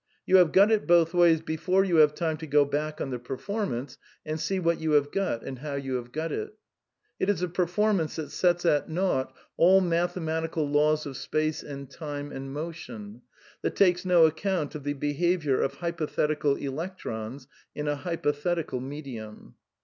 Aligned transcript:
You 0.25 0.37
have 0.37 0.51
got 0.51 0.71
it 0.71 0.87
both 0.87 1.13
ways 1.13 1.41
before 1.43 1.83
you 1.85 1.97
have 1.97 2.15
time 2.15 2.35
to 2.37 2.47
go 2.47 2.65
back 2.65 2.99
on 2.99 3.11
the 3.11 3.19
performance 3.19 3.99
and 4.25 4.39
see 4.39 4.59
what 4.59 4.81
you 4.81 4.93
have 4.93 5.11
got 5.11 5.43
and 5.43 5.59
how 5.59 5.75
you 5.75 5.93
have 5.97 6.11
got 6.11 6.31
it. 6.31 6.57
It 7.19 7.29
is 7.29 7.43
a 7.43 7.47
perform 7.47 7.99
ance 7.99 8.15
that 8.15 8.31
sets 8.31 8.65
at 8.65 8.89
nought 8.89 9.31
all 9.57 9.79
mathematical 9.79 10.67
laws 10.67 11.05
of 11.05 11.17
space 11.17 11.61
and 11.61 11.87
time 11.87 12.31
and 12.31 12.51
motion; 12.51 13.21
that 13.61 13.75
takes 13.75 14.03
no 14.03 14.25
account 14.25 14.73
of 14.73 14.85
the 14.85 14.93
be 14.93 15.13
haviour 15.13 15.61
of 15.63 15.75
hypothetical 15.75 16.55
electrons 16.55 17.47
in 17.75 17.87
a 17.87 17.97
hypothetical 17.97 18.79
medium. 18.79 19.53